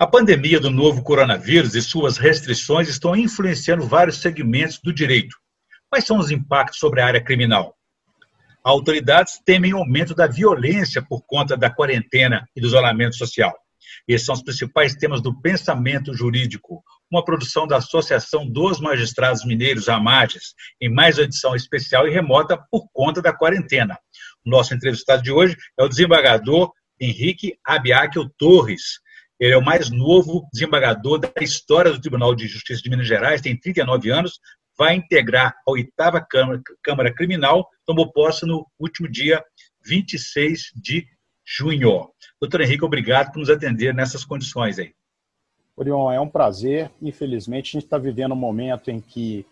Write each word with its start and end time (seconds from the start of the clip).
A 0.00 0.06
pandemia 0.06 0.60
do 0.60 0.70
novo 0.70 1.02
coronavírus 1.02 1.74
e 1.74 1.82
suas 1.82 2.18
restrições 2.18 2.88
estão 2.88 3.16
influenciando 3.16 3.84
vários 3.84 4.18
segmentos 4.18 4.78
do 4.78 4.92
direito. 4.92 5.36
Quais 5.90 6.04
são 6.06 6.18
os 6.18 6.30
impactos 6.30 6.78
sobre 6.78 7.00
a 7.00 7.06
área 7.06 7.20
criminal? 7.20 7.74
Autoridades 8.62 9.40
temem 9.44 9.72
aumento 9.72 10.14
da 10.14 10.28
violência 10.28 11.02
por 11.02 11.22
conta 11.26 11.56
da 11.56 11.68
quarentena 11.68 12.48
e 12.54 12.60
do 12.60 12.68
isolamento 12.68 13.16
social. 13.16 13.52
Esses 14.06 14.24
são 14.24 14.36
os 14.36 14.42
principais 14.42 14.94
temas 14.94 15.20
do 15.20 15.36
pensamento 15.40 16.14
jurídico, 16.14 16.80
uma 17.10 17.24
produção 17.24 17.66
da 17.66 17.78
Associação 17.78 18.48
dos 18.48 18.78
Magistrados 18.78 19.44
Mineiros, 19.44 19.88
AMAGES, 19.88 20.54
em 20.80 20.88
mais 20.88 21.18
uma 21.18 21.24
edição 21.24 21.56
especial 21.56 22.06
e 22.06 22.12
remota 22.12 22.56
por 22.70 22.86
conta 22.92 23.20
da 23.20 23.32
quarentena. 23.32 23.98
O 24.46 24.50
nosso 24.50 24.72
entrevistado 24.72 25.24
de 25.24 25.32
hoje 25.32 25.56
é 25.76 25.82
o 25.82 25.88
desembargador 25.88 26.70
Henrique 27.00 27.58
Abiaquil 27.66 28.30
Torres, 28.38 29.00
ele 29.38 29.54
é 29.54 29.56
o 29.56 29.64
mais 29.64 29.90
novo 29.90 30.48
desembargador 30.52 31.18
da 31.18 31.30
história 31.40 31.92
do 31.92 32.00
Tribunal 32.00 32.34
de 32.34 32.46
Justiça 32.46 32.82
de 32.82 32.90
Minas 32.90 33.06
Gerais, 33.06 33.40
tem 33.40 33.56
39 33.56 34.10
anos, 34.10 34.40
vai 34.76 34.94
integrar 34.94 35.56
a 35.66 35.70
oitava 35.70 36.20
Câmara, 36.20 36.60
Câmara 36.82 37.14
Criminal, 37.14 37.68
tomou 37.84 38.12
posse 38.12 38.46
no 38.46 38.66
último 38.78 39.08
dia 39.08 39.44
26 39.84 40.72
de 40.76 41.06
junho. 41.44 42.10
Doutor 42.40 42.60
Henrique, 42.60 42.84
obrigado 42.84 43.32
por 43.32 43.38
nos 43.38 43.50
atender 43.50 43.94
nessas 43.94 44.24
condições 44.24 44.78
aí. 44.78 44.92
Orion, 45.76 46.10
é 46.10 46.20
um 46.20 46.28
prazer. 46.28 46.90
Infelizmente, 47.00 47.70
a 47.70 47.72
gente 47.72 47.84
está 47.84 47.98
vivendo 47.98 48.32
um 48.32 48.36
momento 48.36 48.90
em 48.90 49.00
que 49.00 49.46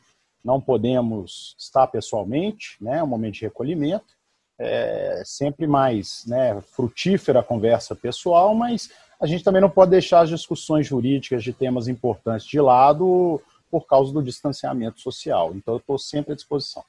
não 0.45 0.61
podemos 0.61 1.57
estar 1.59 1.87
pessoalmente, 1.87 2.77
né? 2.81 3.03
um 3.03 3.07
momento 3.07 3.35
de 3.35 3.43
recolhimento. 3.43 4.17
É 4.59 5.23
sempre 5.25 5.67
mais 5.67 6.25
né, 6.27 6.61
frutífera 6.73 7.41
a 7.41 7.45
conversa 7.45 7.95
pessoal, 7.95 8.55
mas 8.55 8.91
a 9.21 9.27
gente 9.27 9.45
também 9.45 9.61
não 9.61 9.71
pode 9.71 9.91
deixar 9.91 10.21
as 10.21 10.29
discussões 10.29 10.87
jurídicas 10.87 11.43
de 11.43 11.53
temas 11.53 11.89
importantes 11.89 12.47
de 12.47 12.61
lado 12.61 13.41
por 13.71 13.87
causa 13.87 14.13
do 14.13 14.23
distanciamento 14.23 15.01
social. 15.01 15.53
Então, 15.55 15.75
eu 15.75 15.79
estou 15.79 15.99
sempre 15.99 16.33
à 16.33 16.37
disposição. 16.37 16.85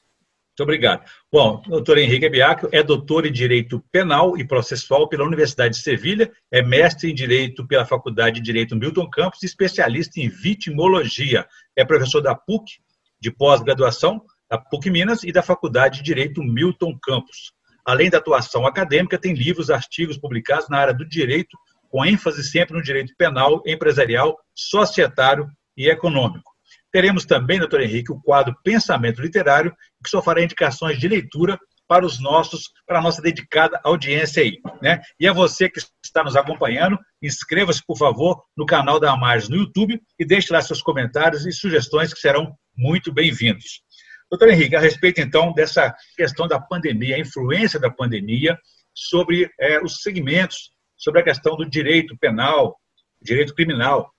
Muito 0.58 0.64
obrigado. 0.64 1.06
Bom, 1.32 1.62
doutor 1.68 2.00
Henrique 2.00 2.28
Biacchio 2.28 2.68
é 2.72 2.82
doutor 2.82 3.28
em 3.28 3.32
Direito 3.32 3.80
Penal 3.92 4.36
e 4.40 4.44
Processual 4.44 5.08
pela 5.08 5.24
Universidade 5.24 5.76
de 5.76 5.84
Sevilha, 5.84 6.32
é 6.52 6.64
mestre 6.64 7.12
em 7.12 7.14
Direito 7.14 7.66
pela 7.68 7.86
Faculdade 7.86 8.38
de 8.38 8.46
Direito 8.46 8.76
Milton 8.76 9.08
Campos 9.08 9.44
e 9.44 9.46
especialista 9.46 10.20
em 10.20 10.28
vitimologia. 10.28 11.48
É 11.76 11.86
professor 11.86 12.22
da 12.22 12.34
PUC, 12.34 12.80
de 13.20 13.30
pós-graduação, 13.30 14.20
da 14.50 14.58
PUC 14.58 14.90
Minas 14.90 15.24
e 15.24 15.32
da 15.32 15.44
Faculdade 15.44 15.98
de 15.98 16.04
Direito 16.04 16.42
Milton 16.42 16.98
Campos. 17.04 17.54
Além 17.86 18.10
da 18.10 18.18
atuação 18.18 18.66
acadêmica, 18.66 19.18
tem 19.18 19.34
livros, 19.34 19.70
artigos 19.70 20.18
publicados 20.18 20.68
na 20.70 20.80
área 20.80 20.94
do 20.94 21.08
direito 21.08 21.56
com 21.90 22.06
ênfase 22.06 22.44
sempre 22.44 22.76
no 22.76 22.84
direito 22.84 23.14
penal, 23.18 23.62
empresarial, 23.66 24.38
societário 24.54 25.48
e 25.76 25.90
econômico. 25.90 26.52
Teremos 26.92 27.26
também, 27.26 27.60
doutor 27.60 27.82
Henrique, 27.82 28.12
o 28.12 28.22
quadro 28.22 28.56
Pensamento 28.64 29.22
Literário, 29.22 29.76
que 30.04 30.10
só 30.10 30.22
fará 30.22 30.42
indicações 30.42 30.98
de 31.00 31.08
leitura 31.08 31.60
para 31.88 32.06
os 32.06 32.20
nossos, 32.20 32.70
para 32.86 33.00
a 33.00 33.02
nossa 33.02 33.22
dedicada 33.22 33.80
audiência 33.84 34.44
aí. 34.44 34.60
Né? 34.82 35.02
E 35.20 35.28
a 35.28 35.34
você 35.34 35.70
que 35.70 35.80
está 36.04 36.24
nos 36.24 36.36
acompanhando, 36.36 37.00
inscreva-se, 37.22 37.82
por 37.86 37.98
favor, 37.98 38.44
no 38.56 38.66
canal 38.66 39.00
da 39.00 39.14
Amares 39.14 39.48
no 39.48 39.56
YouTube 39.56 40.02
e 40.20 40.26
deixe 40.26 40.52
lá 40.52 40.62
seus 40.62 40.82
comentários 40.82 41.46
e 41.46 41.52
sugestões 41.52 42.14
que 42.14 42.20
serão 42.20 42.54
muito 42.76 43.14
bem-vindos. 43.14 43.82
Doutor 44.30 44.50
Henrique, 44.50 44.76
a 44.76 44.80
respeito 44.80 45.22
então 45.22 45.54
dessa 45.54 45.96
questão 46.16 46.48
da 46.48 46.60
pandemia, 46.60 47.16
a 47.16 47.20
influência 47.20 47.80
da 47.80 47.90
pandemia 47.90 48.58
sobre 48.94 49.50
é, 49.60 49.82
os 49.82 50.02
segmentos 50.02 50.72
sobre 50.98 51.22
a 51.22 51.24
questão 51.24 51.56
do 51.56 51.70
direito 51.70 52.18
penal, 52.18 52.80
direito 53.22 53.54
criminal. 53.54 54.12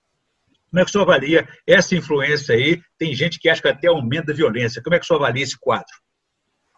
Como 0.69 0.79
é 0.79 0.83
que 0.83 0.89
o 0.89 0.91
senhor 0.91 1.03
avalia 1.03 1.47
essa 1.67 1.95
influência 1.95 2.55
aí? 2.55 2.81
Tem 2.97 3.13
gente 3.13 3.39
que 3.39 3.49
acha 3.49 3.61
que 3.61 3.67
até 3.67 3.87
aumenta 3.87 4.31
a 4.31 4.35
violência. 4.35 4.81
Como 4.81 4.95
é 4.95 4.99
que 4.99 5.03
o 5.03 5.07
senhor 5.07 5.19
avalia 5.19 5.43
esse 5.43 5.59
quadro? 5.59 5.93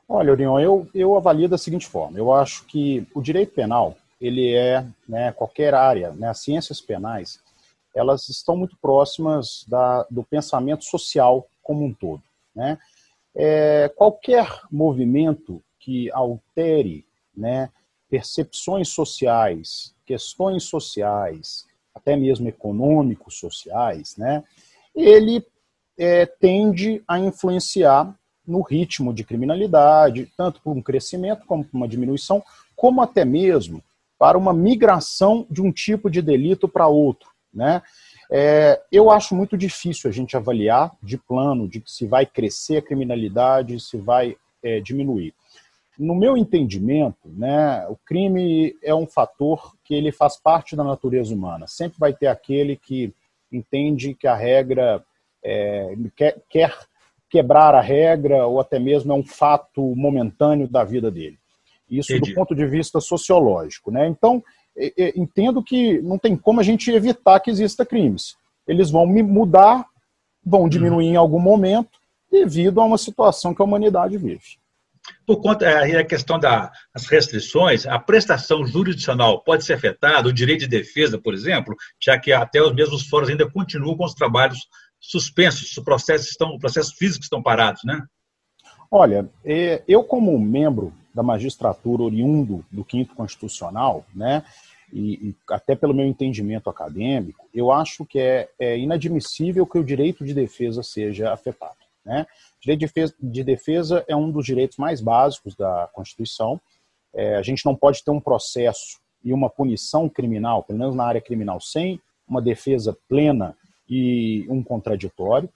Olha, 0.08 0.31
Orion, 0.31 0.59
eu, 0.59 0.90
eu 0.94 1.16
avalio 1.16 1.48
da 1.48 1.58
seguinte 1.58 1.88
forma. 1.88 2.18
Eu 2.18 2.34
acho 2.34 2.66
que 2.66 3.06
o 3.14 3.22
direito 3.22 3.53
penal, 3.53 3.98
ele 4.20 4.53
é, 4.53 4.86
né, 5.08 5.31
qualquer 5.31 5.74
área, 5.74 6.12
né, 6.12 6.30
as 6.30 6.40
ciências 6.40 6.81
penais, 6.81 7.40
elas 7.96 8.30
estão 8.30 8.56
muito 8.56 8.78
próximas 8.81 9.66
da, 9.68 10.06
do 10.09 10.24
pensamento 10.24 10.86
social 10.86 11.47
como 11.62 11.86
um 11.86 11.94
todo. 11.94 12.22
Né? 12.56 12.78
É, 13.36 13.90
qualquer 13.96 14.62
movimento 14.72 15.62
que 15.80 16.12
altere 16.12 17.06
né, 17.36 17.70
percepções 18.12 18.90
sociais, 18.90 19.96
questões 20.06 20.64
sociais, 20.66 21.66
até 21.96 22.18
mesmo 22.18 22.50
econômicos 22.50 23.40
sociais, 23.40 24.18
né, 24.18 24.44
ele 24.94 25.42
é, 25.98 26.26
tende 26.26 27.02
a 27.08 27.18
influenciar 27.18 28.14
no 28.46 28.62
ritmo 28.62 29.14
de 29.14 29.24
criminalidade, 29.24 30.30
tanto 30.36 30.62
por 30.62 30.76
um 30.76 30.82
crescimento 30.82 31.46
como 31.46 31.64
por 31.64 31.78
uma 31.78 31.88
diminuição, 31.88 32.44
como 32.76 33.02
até 33.02 33.24
mesmo 33.24 33.82
para 34.20 34.38
uma 34.38 34.54
migração 34.54 35.48
de 35.50 35.62
um 35.62 35.72
tipo 35.72 36.10
de 36.10 36.22
delito 36.22 36.68
para 36.68 36.88
outro. 36.88 37.30
Né? 37.54 37.82
É, 38.30 38.82
eu 38.92 39.10
acho 39.10 39.34
muito 39.34 39.58
difícil 39.58 40.10
a 40.10 40.14
gente 40.14 40.36
avaliar 40.36 40.92
de 41.02 41.18
plano 41.18 41.68
de 41.68 41.82
se 41.86 42.06
vai 42.06 42.26
crescer 42.26 42.78
a 42.78 42.82
criminalidade, 42.82 43.80
se 43.80 43.98
vai 43.98 44.36
é, 44.62 44.82
diminuir 44.82 45.34
no 45.97 46.16
meu 46.16 46.38
entendimento, 46.38 47.29
né, 47.29 47.85
o 47.88 47.96
crime 48.06 48.75
é 48.81 48.94
um 48.94 49.06
fator 49.06 49.75
que 49.84 49.94
ele 49.94 50.12
faz 50.12 50.38
parte 50.40 50.75
da 50.75 50.84
natureza 50.84 51.34
humana. 51.34 51.68
Sempre 51.68 52.00
vai 52.00 52.13
ter 52.13 52.28
aquele 52.28 52.75
que 52.75 53.13
entende 53.52 54.13
que 54.13 54.28
a 54.28 54.35
regra 54.35 55.03
é, 55.44 55.94
quer, 56.16 56.41
quer 56.50 56.74
quebrar 57.29 57.75
a 57.75 57.81
regra 57.81 58.46
ou 58.46 58.59
até 58.59 58.79
mesmo 58.79 59.12
é 59.12 59.16
um 59.16 59.24
fato 59.24 59.96
momentâneo 59.96 60.68
da 60.68 60.84
vida 60.84 61.12
dele. 61.12 61.38
Isso 61.90 62.13
Entendi. 62.13 62.31
do 62.31 62.35
ponto 62.35 62.56
de 62.56 62.66
vista 62.66 63.00
sociológico. 63.00 63.91
Né? 63.91 64.08
Então, 64.08 64.44
entendo 65.16 65.62
que 65.62 66.02
não 66.02 66.18
tem 66.18 66.38
como 66.38 66.59
a 66.59 66.63
gente 66.63 66.90
evitar 66.91 67.40
que 67.40 67.50
exista 67.50 67.85
crimes. 67.85 68.35
Eles 68.68 68.90
vão 68.90 69.06
mudar, 69.06 69.85
vão 70.46 70.69
diminuir 70.69 71.08
uhum. 71.08 71.12
em 71.13 71.16
algum 71.18 71.40
momento, 71.40 72.00
devido 72.31 72.79
a 72.79 72.85
uma 72.85 72.97
situação 72.97 73.53
que 73.53 73.62
a 73.62 73.66
humanidade 73.66 74.18
vive. 74.18 74.61
Por 75.26 75.42
conta 75.42 75.66
é, 75.66 75.94
da 75.94 76.04
questão 76.04 76.40
das 76.40 76.72
restrições, 77.10 77.86
a 77.86 77.98
prestação 78.00 78.66
jurisdicional 78.66 79.44
pode 79.44 79.64
ser 79.66 79.74
afetada, 79.74 80.28
o 80.28 80.34
direito 80.34 80.62
de 80.62 80.68
defesa, 80.68 81.18
por 81.18 81.34
exemplo, 81.34 81.76
já 82.00 82.18
que 82.20 82.32
até 82.32 82.62
os 82.62 82.74
mesmos 82.74 83.08
fóruns 83.08 83.30
ainda 83.30 83.50
continuam 83.50 83.96
com 83.96 84.06
os 84.06 84.14
trabalhos 84.14 84.68
suspensos, 85.00 85.76
os 85.76 85.84
processos, 85.84 86.30
estão, 86.30 86.58
processos 86.60 86.94
físicos 86.94 87.26
estão 87.26 87.42
parados, 87.42 87.84
né? 87.84 88.02
Olha, 88.90 89.30
é, 89.44 89.82
eu 89.88 90.04
como 90.04 90.38
membro 90.38 90.94
da 91.14 91.24
magistratura 91.24 92.04
oriundo 92.04 92.66
do 92.72 92.84
quinto 92.84 93.16
constitucional, 93.16 94.06
né, 94.14 94.44
e, 94.92 95.30
e, 95.30 95.36
até 95.50 95.76
pelo 95.76 95.94
meu 95.94 96.06
entendimento 96.06 96.70
acadêmico, 96.70 97.48
eu 97.54 97.72
acho 97.72 98.06
que 98.06 98.20
é, 98.20 98.50
é 98.60 98.78
inadmissível 98.78 99.66
que 99.66 99.78
o 99.78 99.84
direito 99.84 100.26
de 100.26 100.34
defesa 100.34 100.84
seja 100.84 101.32
afetado. 101.32 101.78
Né? 102.04 102.26
Direito 102.62 102.80
de 102.80 102.86
defesa, 102.86 103.16
de 103.20 103.44
defesa 103.44 104.06
é 104.08 104.16
um 104.16 104.32
dos 104.32 104.46
direitos 104.46 104.78
mais 104.78 105.02
básicos 105.02 105.56
da 105.56 105.90
Constituição. 105.94 106.62
É, 107.14 107.36
a 107.36 107.42
gente 107.42 107.66
não 107.66 107.76
pode 107.76 108.04
ter 108.04 108.12
um 108.12 108.20
processo 108.20 109.00
e 109.24 109.34
uma 109.34 109.50
punição 109.50 110.08
criminal, 110.08 110.64
pelo 110.64 110.80
menos 110.80 110.96
na 110.96 111.04
área 111.04 111.22
criminal, 111.22 111.60
sem 111.60 112.00
uma 112.28 112.42
defesa 112.42 112.96
plena 113.10 113.56
e 113.90 114.46
um 114.48 114.64
contraditório. 114.64 115.50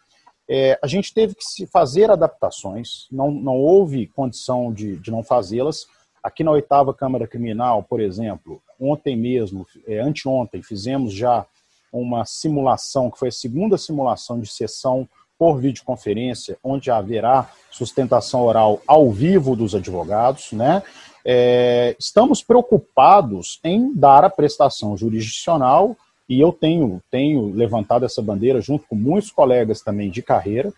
É, 0.48 0.78
a 0.82 0.88
gente 0.88 1.14
teve 1.14 1.36
que 1.36 1.44
se 1.44 1.66
fazer 1.68 2.12
adaptações, 2.12 3.08
não, 3.12 3.32
não 3.32 3.56
houve 3.56 4.08
condição 4.08 4.74
de, 4.74 4.96
de 4.98 5.12
não 5.12 5.24
fazê-las. 5.24 5.88
Aqui 6.24 6.44
na 6.44 6.52
oitava 6.52 6.94
Câmara 6.94 7.28
Criminal, 7.28 7.84
por 7.84 8.00
exemplo, 8.00 8.62
ontem 8.80 9.16
mesmo, 9.16 9.66
é, 9.88 10.00
anteontem, 10.00 10.62
fizemos 10.62 11.14
já 11.14 11.46
uma 11.92 12.26
simulação, 12.26 13.09
que 13.09 13.18
foi 13.18 13.29
a 13.29 13.32
segunda 13.32 13.78
simulação 13.78 14.40
de 14.40 14.47
sessão 14.47 15.08
por 15.37 15.59
videoconferência, 15.59 16.58
onde 16.64 16.90
haverá 16.90 17.49
sustentação 17.72 18.43
oral 18.43 18.82
ao 18.87 19.11
vivo 19.11 19.55
dos 19.55 19.76
advogados, 19.76 20.52
né? 20.52 20.82
É, 21.28 21.96
estamos 21.99 22.43
preocupados 22.43 23.59
em 23.64 23.91
dar 23.93 24.23
a 24.23 24.29
prestação 24.29 24.96
jurisdicional 24.96 25.97
e 26.29 26.40
eu 26.40 26.52
tenho, 26.52 27.02
tenho 27.09 27.52
levantado 27.52 28.05
essa 28.05 28.22
bandeira 28.22 28.61
junto 28.61 28.85
com 28.87 28.96
muitos 28.96 29.32
colegas 29.32 29.82
também 29.82 30.09
de 30.09 30.22
carreira, 30.22 30.72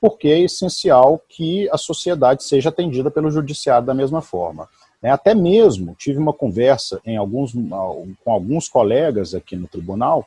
porque 0.00 0.28
é 0.28 0.40
essencial 0.40 1.20
que 1.28 1.68
a 1.70 1.76
sociedade 1.76 2.44
seja 2.44 2.70
atendida 2.70 3.10
pelo 3.10 3.30
judiciário 3.30 3.86
da 3.86 3.94
mesma 3.94 4.22
forma. 4.22 4.68
É, 5.02 5.10
até 5.10 5.34
mesmo 5.34 5.94
tive 5.98 6.18
uma 6.18 6.32
conversa 6.32 7.00
em 7.04 7.16
alguns, 7.16 7.52
com 7.52 8.32
alguns 8.32 8.68
colegas 8.68 9.34
aqui 9.34 9.56
no 9.56 9.68
tribunal 9.68 10.26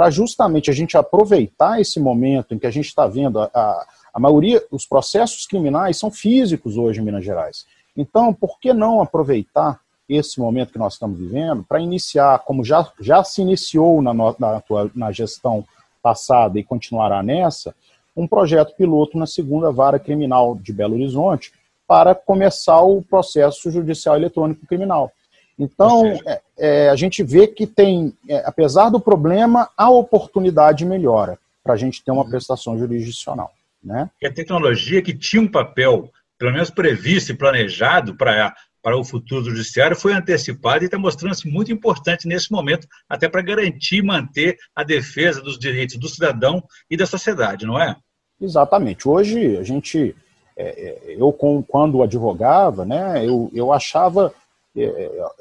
para 0.00 0.08
justamente 0.08 0.70
a 0.70 0.72
gente 0.72 0.96
aproveitar 0.96 1.78
esse 1.78 2.00
momento 2.00 2.54
em 2.54 2.58
que 2.58 2.66
a 2.66 2.70
gente 2.70 2.86
está 2.86 3.06
vendo 3.06 3.38
a, 3.38 3.50
a, 3.52 3.86
a, 4.14 4.18
maioria, 4.18 4.64
os 4.70 4.86
processos 4.86 5.46
criminais 5.46 5.98
são 5.98 6.10
físicos 6.10 6.78
hoje 6.78 7.02
em 7.02 7.04
Minas 7.04 7.22
Gerais. 7.22 7.66
Então, 7.94 8.32
por 8.32 8.58
que 8.58 8.72
não 8.72 9.02
aproveitar 9.02 9.78
esse 10.08 10.40
momento 10.40 10.72
que 10.72 10.78
nós 10.78 10.94
estamos 10.94 11.18
vivendo 11.18 11.62
para 11.68 11.82
iniciar, 11.82 12.38
como 12.38 12.64
já, 12.64 12.90
já 12.98 13.22
se 13.22 13.42
iniciou 13.42 14.00
na, 14.00 14.14
na, 14.14 14.62
na 14.94 15.12
gestão 15.12 15.66
passada 16.02 16.58
e 16.58 16.64
continuará 16.64 17.22
nessa, 17.22 17.74
um 18.16 18.26
projeto 18.26 18.74
piloto 18.74 19.18
na 19.18 19.26
segunda 19.26 19.70
vara 19.70 19.98
criminal 19.98 20.54
de 20.54 20.72
Belo 20.72 20.94
Horizonte 20.94 21.52
para 21.86 22.14
começar 22.14 22.80
o 22.80 23.02
processo 23.02 23.70
judicial 23.70 24.16
eletrônico 24.16 24.66
criminal. 24.66 25.12
Então, 25.60 26.18
é, 26.26 26.40
é, 26.58 26.88
a 26.88 26.96
gente 26.96 27.22
vê 27.22 27.46
que 27.46 27.66
tem, 27.66 28.14
é, 28.26 28.42
apesar 28.46 28.88
do 28.88 28.98
problema, 28.98 29.68
a 29.76 29.90
oportunidade 29.90 30.86
melhora 30.86 31.38
para 31.62 31.74
a 31.74 31.76
gente 31.76 32.02
ter 32.02 32.10
uma 32.10 32.22
uhum. 32.22 32.30
prestação 32.30 32.78
jurisdicional. 32.78 33.52
Né? 33.84 34.08
E 34.22 34.26
a 34.26 34.32
tecnologia 34.32 35.02
que 35.02 35.12
tinha 35.12 35.42
um 35.42 35.46
papel, 35.46 36.10
pelo 36.38 36.52
menos 36.52 36.70
previsto 36.70 37.32
e 37.32 37.36
planejado 37.36 38.14
para 38.14 38.54
para 38.82 38.96
o 38.96 39.04
futuro 39.04 39.42
do 39.42 39.50
judiciário 39.50 39.94
foi 39.94 40.14
antecipada 40.14 40.82
e 40.82 40.86
está 40.86 40.98
mostrando-se 40.98 41.46
muito 41.46 41.70
importante 41.70 42.26
nesse 42.26 42.50
momento, 42.50 42.88
até 43.06 43.28
para 43.28 43.42
garantir 43.42 43.96
e 43.96 44.02
manter 44.02 44.56
a 44.74 44.82
defesa 44.82 45.42
dos 45.42 45.58
direitos 45.58 45.98
do 45.98 46.08
cidadão 46.08 46.64
e 46.88 46.96
da 46.96 47.04
sociedade, 47.04 47.66
não 47.66 47.78
é? 47.78 47.94
Exatamente. 48.40 49.06
Hoje, 49.06 49.58
a 49.58 49.62
gente, 49.62 50.16
é, 50.56 50.98
eu 51.08 51.30
quando 51.68 52.02
advogava, 52.02 52.86
né, 52.86 53.22
eu, 53.22 53.50
eu 53.52 53.70
achava 53.70 54.32
é, 54.32 54.32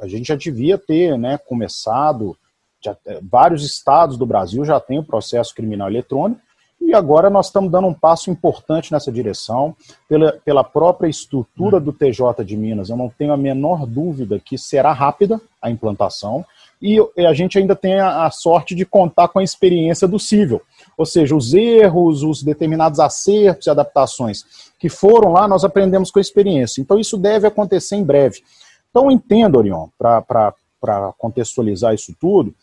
a 0.02 0.08
gente 0.08 0.28
já 0.28 0.36
devia 0.36 0.78
ter 0.78 1.18
né, 1.18 1.38
começado, 1.38 2.36
já, 2.84 2.96
é, 3.06 3.20
vários 3.22 3.64
estados 3.64 4.18
do 4.18 4.26
Brasil 4.26 4.64
já 4.66 4.80
têm 4.80 5.00
o 5.00 5.04
processo 5.04 5.54
criminal 5.54 5.90
eletrônico, 5.90 6.42
e 6.82 6.94
agora 6.94 7.30
nós 7.30 7.48
estamos 7.48 7.70
dando 7.70 7.88
um 7.88 7.94
passo 7.94 8.32
importante 8.32 8.92
nessa 8.92 9.12
direção, 9.12 9.76
pela, 10.08 10.32
pela 10.44 10.64
própria 10.64 11.10
estrutura 11.10 11.80
do 11.80 11.92
TJ 11.92 12.44
de 12.46 12.56
Minas. 12.56 12.90
Eu 12.90 12.96
não 12.96 13.10
tenho 13.10 13.34
a 13.34 13.38
menor 13.38 13.86
dúvida 13.86 14.40
que 14.40 14.58
será 14.58 14.94
rápida 14.94 15.42
a 15.62 15.70
implantação, 15.70 16.46
e 16.82 16.98
a 17.18 17.34
gente 17.34 17.60
ainda 17.60 17.76
tem 17.76 18.00
a 18.00 18.32
sorte 18.32 18.74
de 18.74 18.86
contar 18.86 19.28
com 19.28 19.40
a 19.40 19.44
experiência 19.44 20.08
do 20.08 20.18
cível. 20.18 20.62
Ou 20.98 21.06
seja, 21.06 21.36
os 21.36 21.54
erros, 21.54 22.24
os 22.24 22.42
determinados 22.42 23.02
acertos 23.02 23.68
e 23.68 23.70
adaptações 23.70 24.46
que 24.80 24.88
foram 24.88 25.34
lá, 25.34 25.46
nós 25.46 25.66
aprendemos 25.66 26.10
com 26.10 26.20
a 26.20 26.22
experiência. 26.22 26.82
Então, 26.82 26.98
isso 26.98 27.18
deve 27.18 27.46
acontecer 27.46 27.98
em 27.98 28.04
breve. 28.04 28.42
Então, 28.90 29.12
entendo, 29.12 29.58
Orion, 29.58 29.88
para 29.98 31.14
contextualizar 31.18 31.94
isso 31.94 32.16
tudo, 32.20 32.54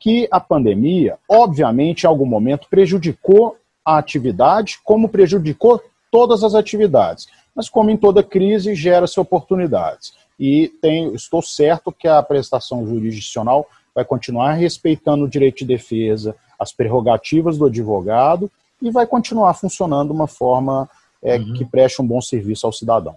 que 0.00 0.28
a 0.30 0.40
pandemia, 0.40 1.18
obviamente, 1.28 2.04
em 2.04 2.06
algum 2.06 2.26
momento 2.26 2.68
prejudicou 2.68 3.56
a 3.84 3.98
atividade, 3.98 4.78
como 4.84 5.08
prejudicou 5.08 5.80
todas 6.10 6.42
as 6.42 6.54
atividades. 6.54 7.26
Mas, 7.54 7.68
como 7.68 7.90
em 7.90 7.96
toda 7.96 8.22
crise, 8.22 8.74
gera-se 8.74 9.18
oportunidades. 9.18 10.12
E 10.38 10.72
estou 11.14 11.40
certo 11.40 11.90
que 11.92 12.06
a 12.06 12.22
prestação 12.22 12.86
jurisdicional 12.86 13.66
vai 13.94 14.04
continuar 14.04 14.52
respeitando 14.52 15.24
o 15.24 15.28
direito 15.28 15.58
de 15.58 15.64
defesa, 15.64 16.36
as 16.58 16.72
prerrogativas 16.72 17.56
do 17.56 17.66
advogado 17.66 18.50
e 18.80 18.90
vai 18.90 19.06
continuar 19.06 19.54
funcionando 19.54 20.10
de 20.10 20.14
uma 20.14 20.26
forma 20.26 20.88
é, 21.22 21.38
uhum. 21.38 21.54
que 21.54 21.64
preste 21.64 22.02
um 22.02 22.06
bom 22.06 22.20
serviço 22.20 22.66
ao 22.66 22.72
cidadão. 22.72 23.16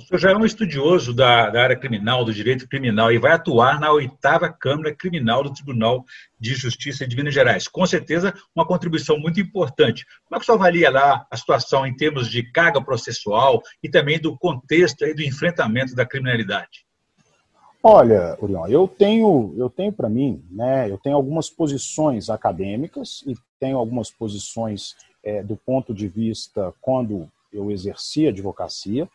O 0.00 0.06
senhor 0.06 0.18
já 0.18 0.30
é 0.30 0.36
um 0.36 0.46
estudioso 0.46 1.12
da, 1.12 1.50
da, 1.50 1.62
área 1.62 1.76
criminal, 1.76 2.24
do 2.24 2.32
direito 2.32 2.66
criminal, 2.66 3.12
e 3.12 3.18
vai 3.18 3.32
atuar 3.32 3.78
na 3.78 3.92
oitava 3.92 4.48
Câmara 4.48 4.94
Criminal 4.94 5.42
do 5.42 5.52
Tribunal 5.52 6.04
de 6.38 6.54
Justiça 6.54 7.06
de 7.06 7.14
Minas 7.14 7.34
Gerais. 7.34 7.68
Com 7.68 7.86
certeza, 7.86 8.34
uma 8.54 8.66
contribuição 8.66 9.18
muito 9.18 9.38
importante. 9.38 10.06
Como 10.24 10.36
é 10.36 10.38
que 10.38 10.42
o 10.42 10.46
senhor 10.46 10.58
avalia 10.58 10.90
lá 10.90 11.26
a 11.30 11.36
situação 11.36 11.86
em 11.86 11.94
termos 11.94 12.28
de 12.28 12.42
carga 12.42 12.82
processual 12.82 13.62
e 13.82 13.88
também 13.90 14.18
do 14.18 14.36
contexto 14.38 15.04
aí 15.04 15.14
do 15.14 15.22
enfrentamento 15.22 15.94
da 15.94 16.06
criminalidade? 16.06 16.86
Olha, 17.82 18.36
Urion, 18.40 18.66
eu 18.66 18.88
tenho, 18.88 19.54
eu 19.56 19.70
tenho 19.70 19.92
para 19.92 20.08
mim, 20.08 20.42
né, 20.50 20.90
eu 20.90 20.98
tenho 20.98 21.16
algumas 21.16 21.48
posições 21.48 22.28
acadêmicas 22.28 23.22
e 23.26 23.34
tenho 23.58 23.78
algumas 23.78 24.10
posições 24.10 24.94
é, 25.22 25.42
do 25.42 25.56
ponto 25.56 25.94
de 25.94 26.08
vista 26.08 26.74
quando 26.80 27.30
eu 27.52 27.70
exerci 27.70 28.26
advocacia. 28.26 29.08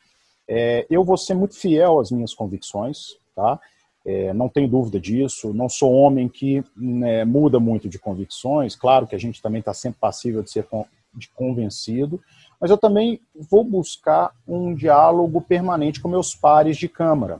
É, 0.47 0.86
eu 0.89 1.03
vou 1.03 1.18
ser 1.18 1.33
muito 1.33 1.56
fiel 1.56 2.00
às 2.00 2.12
minhas 2.12 2.33
convicções, 2.33 3.18
tá? 3.36 3.59
É, 4.06 4.31
não 4.33 4.47
tenho 4.47 4.68
dúvida 4.68 5.00
disso. 5.00 5.53
Não 5.53 5.68
sou 5.68 5.92
homem 5.92 6.30
que 6.30 6.63
né, 6.77 7.25
muda 7.25 7.59
muito 7.59 7.89
de 7.89 7.97
convicções. 7.97 8.75
Claro 8.75 9.07
que 9.07 9.15
a 9.15 9.19
gente 9.19 9.42
também 9.42 9.59
está 9.59 9.74
sempre 9.74 10.00
passível 10.00 10.44
de 10.44 10.51
ser 10.51 10.68
de 11.13 11.30
convencido, 11.30 12.21
mas 12.59 12.69
eu 12.69 12.77
também 12.77 13.21
vou 13.50 13.63
buscar 13.63 14.31
um 14.45 14.75
diálogo 14.75 15.42
permanente 15.42 16.01
com 16.01 16.09
meus 16.09 16.36
pares 16.36 16.77
de 16.77 16.89
Câmara. 16.89 17.39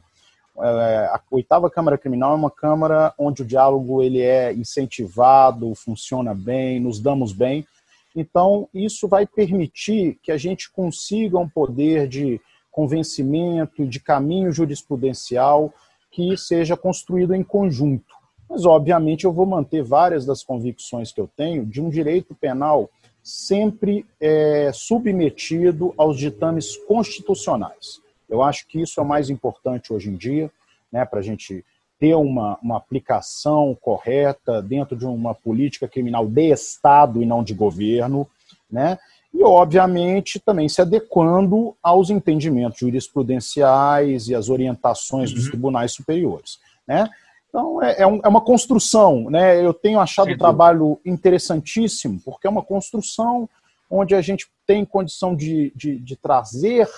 É, 0.58 1.10
a 1.12 1.22
oitava 1.30 1.70
Câmara 1.70 1.98
Criminal 1.98 2.32
é 2.32 2.36
uma 2.36 2.50
Câmara 2.50 3.14
onde 3.18 3.42
o 3.42 3.46
diálogo 3.46 4.02
ele 4.02 4.22
é 4.22 4.54
incentivado, 4.54 5.76
funciona 5.76 6.34
bem, 6.34 6.80
nos 6.80 7.00
damos 7.00 7.34
bem. 7.34 7.68
Então, 8.16 8.70
isso 8.74 9.10
vai 9.10 9.28
permitir 9.28 10.18
que 10.24 10.32
a 10.32 10.38
gente 10.38 10.72
consiga 10.72 11.38
um 11.38 11.50
poder 11.50 12.08
de 12.08 12.40
convencimento, 12.76 13.88
de 13.88 14.02
caminho 14.02 14.52
jurisprudencial 14.52 15.74
que 16.12 16.36
seja 16.36 16.76
construído 16.76 17.34
em 17.34 17.42
conjunto. 17.42 18.14
Mas, 18.50 18.66
obviamente, 18.66 19.24
eu 19.24 19.32
vou 19.32 19.46
manter 19.46 19.82
várias 19.82 20.26
das 20.26 20.44
convicções 20.44 21.10
que 21.10 21.22
eu 21.22 21.30
tenho 21.38 21.66
de 21.66 21.82
um 21.82 21.90
direito 21.90 22.36
penal 22.36 22.90
sempre 23.24 24.06
é, 24.20 24.72
submetido 24.74 25.94
aos 25.98 26.18
ditames 26.18 26.76
constitucionais. 26.76 28.02
Eu 28.30 28.44
acho 28.44 28.68
que 28.68 28.82
isso 28.82 29.00
é 29.00 29.04
o 29.04 29.08
mais 29.08 29.30
importante 29.30 29.94
hoje 29.94 30.10
em 30.10 30.16
dia, 30.16 30.52
né, 30.92 31.06
para 31.06 31.20
a 31.20 31.24
gente 31.24 31.64
ter 31.98 32.14
uma, 32.14 32.60
uma 32.62 32.78
aplicação 32.78 33.76
correta 33.80 34.62
dentro 34.62 34.98
de 34.98 35.06
uma 35.06 35.34
política 35.34 35.88
criminal 35.88 36.28
de 36.28 36.52
Estado 36.52 37.22
e 37.22 37.26
não 37.26 37.42
de 37.42 37.54
governo, 37.54 38.28
né? 38.70 39.00
E, 39.36 39.44
obviamente, 39.44 40.40
também 40.40 40.70
se 40.70 40.82
adequando 40.82 41.76
aos 41.84 42.10
entendimentos 42.10 42.80
jurisprudenciais 42.80 44.30
e 44.30 44.36
às 44.36 44.50
orientações 44.50 45.30
uhum. 45.30 45.36
dos 45.36 45.48
tribunais 45.50 45.92
superiores. 45.92 46.58
Né? 46.88 47.10
Então, 47.50 47.84
é, 47.84 48.02
é, 48.02 48.08
um, 48.08 48.22
é, 48.24 48.28
uma 48.30 48.40
construção. 48.40 49.30
Né? 49.30 49.64
Eu 49.64 49.74
tenho 49.74 50.00
achado 50.00 50.32
o 50.32 50.38
trabalho 50.38 51.00
interessantíssimo, 51.06 52.22
porque 52.24 52.48
é 52.48 52.50
uma 52.50 52.64
construção 52.64 53.50
onde 53.90 54.16
a 54.16 54.22
gente 54.22 54.48
tem 54.66 54.86
condição 54.86 55.36
de, 55.36 55.72
de, 55.76 56.00
de 56.00 56.16
trazer 56.16 56.90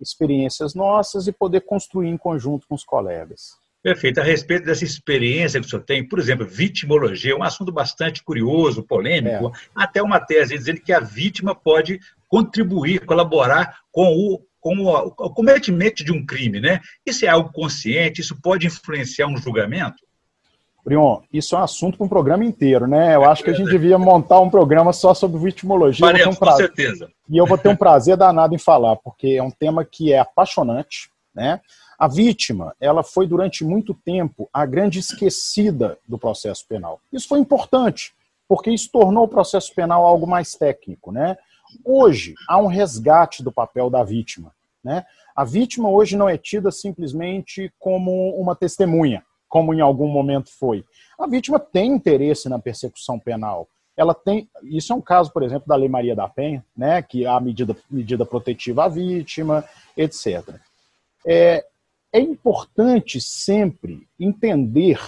experiências 0.00 0.74
nossas 0.74 1.26
e 1.26 1.32
poder 1.32 1.62
construir 1.62 2.08
em 2.08 2.16
conjunto 2.16 2.66
com 2.68 2.74
os 2.76 2.84
colegas. 2.84 3.61
Perfeito. 3.82 4.20
A 4.20 4.24
respeito 4.24 4.64
dessa 4.64 4.84
experiência 4.84 5.60
que 5.60 5.66
o 5.66 5.68
senhor 5.68 5.82
tem, 5.82 6.06
por 6.06 6.18
exemplo, 6.18 6.46
vitimologia, 6.46 7.36
um 7.36 7.42
assunto 7.42 7.72
bastante 7.72 8.22
curioso, 8.22 8.82
polêmico, 8.82 9.48
é. 9.48 9.50
até 9.74 10.00
uma 10.00 10.20
tese 10.20 10.56
dizendo 10.56 10.80
que 10.80 10.92
a 10.92 11.00
vítima 11.00 11.54
pode 11.54 11.98
contribuir, 12.28 13.04
colaborar 13.04 13.80
com 13.90 14.06
o, 14.16 14.40
com 14.60 14.76
o, 14.78 15.06
o 15.06 15.30
cometimento 15.30 16.04
de 16.04 16.12
um 16.12 16.24
crime, 16.24 16.60
né? 16.60 16.80
Isso 17.04 17.24
é 17.24 17.28
algo 17.28 17.52
consciente? 17.52 18.20
Isso 18.20 18.38
pode 18.40 18.66
influenciar 18.66 19.26
um 19.26 19.36
julgamento? 19.36 19.96
Prion, 20.84 21.20
isso 21.32 21.54
é 21.54 21.58
um 21.58 21.62
assunto 21.62 21.96
para 21.96 22.06
um 22.06 22.08
programa 22.08 22.44
inteiro, 22.44 22.86
né? 22.86 23.14
Eu 23.14 23.24
acho 23.24 23.42
que 23.42 23.50
a 23.50 23.52
gente 23.52 23.70
devia 23.70 23.98
montar 23.98 24.40
um 24.40 24.50
programa 24.50 24.92
só 24.92 25.14
sobre 25.14 25.40
vitimologia. 25.40 26.04
Faremos, 26.06 26.36
um 26.36 26.38
com 26.38 26.50
certeza. 26.52 27.10
E 27.28 27.36
eu 27.36 27.46
vou 27.46 27.58
ter 27.58 27.68
um 27.68 27.76
prazer 27.76 28.16
danado 28.16 28.54
em 28.54 28.58
falar, 28.58 28.96
porque 28.96 29.34
é 29.38 29.42
um 29.42 29.50
tema 29.50 29.84
que 29.84 30.12
é 30.12 30.18
apaixonante, 30.18 31.08
né? 31.34 31.60
A 32.02 32.08
vítima, 32.08 32.74
ela 32.80 33.04
foi 33.04 33.28
durante 33.28 33.64
muito 33.64 33.94
tempo 33.94 34.50
a 34.52 34.66
grande 34.66 34.98
esquecida 34.98 35.96
do 36.04 36.18
processo 36.18 36.66
penal. 36.66 37.00
Isso 37.12 37.28
foi 37.28 37.38
importante, 37.38 38.12
porque 38.48 38.72
isso 38.72 38.90
tornou 38.90 39.22
o 39.22 39.28
processo 39.28 39.72
penal 39.72 40.04
algo 40.04 40.26
mais 40.26 40.50
técnico, 40.56 41.12
né? 41.12 41.38
Hoje 41.84 42.34
há 42.48 42.58
um 42.58 42.66
resgate 42.66 43.40
do 43.40 43.52
papel 43.52 43.88
da 43.88 44.02
vítima, 44.02 44.52
né? 44.82 45.06
A 45.32 45.44
vítima 45.44 45.90
hoje 45.90 46.16
não 46.16 46.28
é 46.28 46.36
tida 46.36 46.72
simplesmente 46.72 47.72
como 47.78 48.30
uma 48.30 48.56
testemunha, 48.56 49.24
como 49.48 49.72
em 49.72 49.80
algum 49.80 50.08
momento 50.08 50.50
foi. 50.58 50.84
A 51.16 51.28
vítima 51.28 51.60
tem 51.60 51.92
interesse 51.92 52.48
na 52.48 52.58
persecução 52.58 53.16
penal. 53.16 53.68
Ela 53.96 54.12
tem, 54.12 54.50
isso 54.64 54.92
é 54.92 54.96
um 54.96 55.00
caso, 55.00 55.32
por 55.32 55.44
exemplo, 55.44 55.68
da 55.68 55.76
Lei 55.76 55.88
Maria 55.88 56.16
da 56.16 56.26
Penha, 56.26 56.64
né, 56.76 57.00
que 57.00 57.24
há 57.24 57.38
medida, 57.38 57.76
medida 57.88 58.26
protetiva 58.26 58.86
à 58.86 58.88
vítima, 58.88 59.64
etc. 59.96 60.56
É, 61.24 61.64
é 62.12 62.20
importante 62.20 63.20
sempre 63.20 64.06
entender 64.20 65.00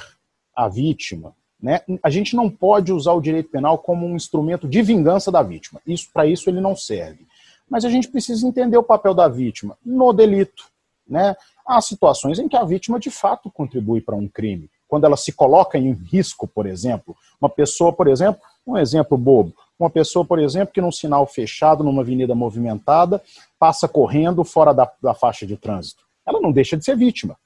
a 0.56 0.68
vítima. 0.68 1.34
Né? 1.61 1.80
A 2.02 2.08
gente 2.08 2.34
não 2.34 2.49
pode 2.49 2.92
usar 2.92 3.12
o 3.12 3.20
direito 3.20 3.50
penal 3.50 3.76
como 3.78 4.06
um 4.06 4.16
instrumento 4.16 4.66
de 4.66 4.80
vingança 4.80 5.30
da 5.30 5.42
vítima. 5.42 5.80
Isso 5.87 6.08
Para 6.12 6.26
isso 6.26 6.49
ele 6.49 6.61
não 6.61 6.75
serve. 6.75 7.26
Mas 7.68 7.84
a 7.84 7.90
gente 7.90 8.08
precisa 8.08 8.46
entender 8.46 8.78
o 8.78 8.82
papel 8.82 9.12
da 9.12 9.28
vítima 9.28 9.76
no 9.84 10.12
delito. 10.12 10.64
Né? 11.06 11.37
Há 11.66 11.80
situações 11.80 12.38
em 12.38 12.49
que 12.49 12.56
a 12.56 12.64
vítima 12.64 12.99
de 12.99 13.11
fato 13.11 13.50
contribui 13.50 14.00
para 14.00 14.16
um 14.16 14.26
crime. 14.26 14.70
Quando 14.88 15.04
ela 15.04 15.16
se 15.16 15.32
coloca 15.32 15.76
em 15.76 15.92
risco, 15.92 16.46
por 16.46 16.66
exemplo, 16.66 17.16
uma 17.40 17.49
pessoa, 17.49 17.92
por 17.92 18.06
exemplo, 18.06 18.40
um 18.66 18.78
exemplo 18.78 19.18
bobo, 19.18 19.54
uma 19.78 19.90
pessoa, 19.90 20.25
por 20.25 20.38
exemplo, 20.38 20.73
que 20.73 20.80
num 20.80 20.92
sinal 20.92 21.26
fechado, 21.26 21.82
numa 21.82 22.02
avenida 22.02 22.34
movimentada, 22.34 23.23
passa 23.58 23.88
correndo 23.88 24.44
fora 24.44 24.73
da, 24.73 24.90
da 25.02 25.14
faixa 25.14 25.46
de 25.46 25.56
trânsito 25.56 26.03
ela 26.26 26.40
não 26.40 26.52
deixa 26.52 26.76
de 26.76 26.85
ser 26.85 26.97
vítima. 26.97 27.37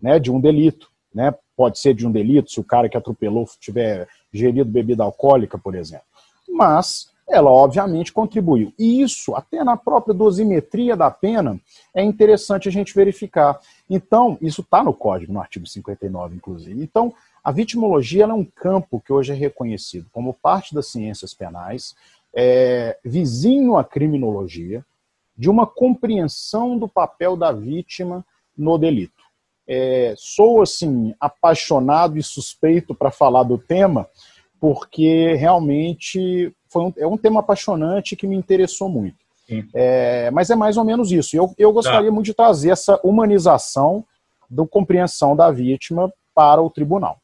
né, 0.00 0.18
de 0.18 0.30
um 0.30 0.40
delito. 0.40 0.90
Né? 1.14 1.32
Pode 1.56 1.78
ser 1.78 1.94
de 1.94 2.06
um 2.06 2.12
delito 2.12 2.50
se 2.50 2.60
o 2.60 2.64
cara 2.64 2.88
que 2.88 2.96
atropelou 2.96 3.48
tiver 3.58 4.08
gerido 4.32 4.70
bebida 4.70 5.04
alcoólica, 5.04 5.56
por 5.56 5.74
exemplo. 5.74 6.04
Mas 6.48 7.10
ela 7.28 7.50
obviamente 7.50 8.12
contribuiu. 8.12 8.72
E 8.78 9.00
isso, 9.00 9.34
até 9.34 9.64
na 9.64 9.76
própria 9.76 10.12
dosimetria 10.12 10.96
da 10.96 11.10
pena, 11.10 11.58
é 11.94 12.02
interessante 12.02 12.68
a 12.68 12.72
gente 12.72 12.94
verificar. 12.94 13.58
Então, 13.88 14.36
isso 14.40 14.60
está 14.60 14.82
no 14.82 14.92
código, 14.92 15.32
no 15.32 15.40
artigo 15.40 15.66
59, 15.66 16.36
inclusive. 16.36 16.82
Então, 16.82 17.14
a 17.42 17.50
vitimologia 17.50 18.24
é 18.24 18.32
um 18.32 18.44
campo 18.44 19.00
que 19.00 19.12
hoje 19.12 19.32
é 19.32 19.34
reconhecido 19.34 20.06
como 20.12 20.34
parte 20.34 20.74
das 20.74 20.88
ciências 20.88 21.32
penais, 21.32 21.94
é, 22.34 22.98
vizinho 23.04 23.76
à 23.76 23.84
criminologia, 23.84 24.84
de 25.36 25.50
uma 25.50 25.66
compreensão 25.66 26.78
do 26.78 26.88
papel 26.88 27.36
da 27.36 27.52
vítima 27.52 28.24
no 28.56 28.78
delito. 28.78 29.22
É, 29.66 30.14
sou, 30.16 30.62
assim, 30.62 31.14
apaixonado 31.18 32.18
e 32.18 32.22
suspeito 32.22 32.94
para 32.94 33.10
falar 33.10 33.42
do 33.42 33.58
tema, 33.58 34.06
porque 34.60 35.34
realmente 35.34 36.54
foi 36.68 36.82
um, 36.84 36.92
é 36.96 37.06
um 37.06 37.16
tema 37.16 37.40
apaixonante 37.40 38.16
que 38.16 38.26
me 38.26 38.36
interessou 38.36 38.88
muito. 38.88 39.24
É, 39.74 40.30
mas 40.30 40.50
é 40.50 40.56
mais 40.56 40.76
ou 40.76 40.84
menos 40.84 41.12
isso. 41.12 41.36
Eu, 41.36 41.54
eu 41.58 41.72
gostaria 41.72 42.08
tá. 42.08 42.14
muito 42.14 42.26
de 42.26 42.34
trazer 42.34 42.70
essa 42.70 42.98
humanização 43.04 44.04
da 44.48 44.66
compreensão 44.66 45.36
da 45.36 45.50
vítima 45.50 46.12
para 46.34 46.62
o 46.62 46.70
tribunal. 46.70 47.20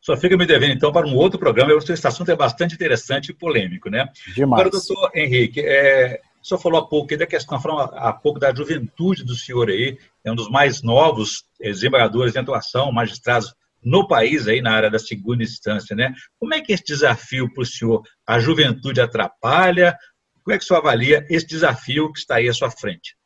Só 0.00 0.16
fica 0.16 0.36
me 0.36 0.44
devendo, 0.44 0.74
então, 0.74 0.92
para 0.92 1.06
um 1.06 1.16
outro 1.16 1.38
programa. 1.38 1.72
Esse 1.72 2.06
assunto 2.06 2.30
é 2.30 2.36
bastante 2.36 2.74
interessante 2.74 3.30
e 3.30 3.34
polêmico, 3.34 3.88
né? 3.88 4.10
Demais. 4.34 4.60
Agora, 4.60 4.70
doutor 4.70 5.10
Henrique, 5.14 5.60
é, 5.60 6.20
o 6.44 6.46
senhor 6.46 6.60
falou 6.60 6.78
há 6.78 6.86
pouco 6.86 7.16
da 7.16 7.26
questão, 7.26 7.58
falou 7.58 7.80
há 7.80 8.12
pouco 8.12 8.38
da 8.38 8.54
juventude 8.54 9.24
do 9.24 9.34
senhor 9.34 9.70
aí, 9.70 9.98
é 10.22 10.30
um 10.30 10.34
dos 10.34 10.50
mais 10.50 10.82
novos 10.82 11.42
desembargadores 11.58 12.34
de 12.34 12.38
atuação, 12.38 12.92
magistrados 12.92 13.54
no 13.82 14.06
país 14.06 14.46
aí 14.46 14.60
na 14.60 14.72
área 14.72 14.90
da 14.90 14.98
segunda 14.98 15.42
instância, 15.42 15.96
né? 15.96 16.12
Como 16.38 16.52
é 16.52 16.60
que 16.60 16.70
esse 16.70 16.84
desafio 16.84 17.50
para 17.50 17.62
o 17.62 17.66
senhor, 17.66 18.02
a 18.26 18.38
juventude 18.38 19.00
atrapalha? 19.00 19.96
Como 20.42 20.54
é 20.54 20.58
que 20.58 20.64
o 20.64 20.66
senhor 20.66 20.80
avalia 20.80 21.26
esse 21.30 21.46
desafio 21.46 22.12
que 22.12 22.18
está 22.18 22.36
aí 22.36 22.46
à 22.46 22.52
sua 22.52 22.70
frente? 22.70 23.16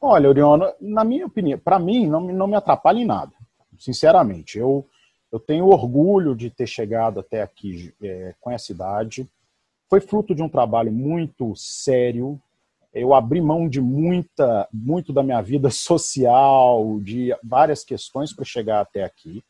Olha, 0.00 0.30
Oriona, 0.30 0.72
na 0.80 1.04
minha 1.04 1.26
opinião, 1.26 1.58
para 1.58 1.78
mim 1.78 2.06
não, 2.06 2.20
não 2.20 2.46
me 2.46 2.56
atrapalha 2.56 2.98
em 2.98 3.04
nada, 3.04 3.32
sinceramente. 3.78 4.58
Eu, 4.58 4.88
eu 5.30 5.38
tenho 5.38 5.66
orgulho 5.66 6.34
de 6.34 6.48
ter 6.48 6.66
chegado 6.66 7.20
até 7.20 7.42
aqui 7.42 7.92
é, 8.02 8.34
com 8.40 8.50
essa 8.50 8.72
idade 8.72 9.28
foi 9.88 10.00
fruto 10.00 10.34
de 10.34 10.42
um 10.42 10.48
trabalho 10.48 10.92
muito 10.92 11.54
sério. 11.56 12.40
Eu 12.92 13.14
abri 13.14 13.40
mão 13.40 13.68
de 13.68 13.80
muita, 13.80 14.68
muito 14.72 15.12
da 15.12 15.22
minha 15.22 15.40
vida 15.40 15.70
social, 15.70 16.98
de 17.00 17.34
várias 17.42 17.84
questões 17.84 18.32
para 18.32 18.44
chegar 18.44 18.80
até 18.80 19.02
aqui. 19.02 19.42